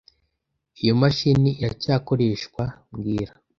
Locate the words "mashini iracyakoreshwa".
1.01-2.63